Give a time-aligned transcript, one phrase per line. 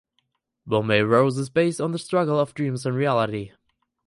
[0.65, 3.51] Bombay Rose is based on this struggle of dreams and reality.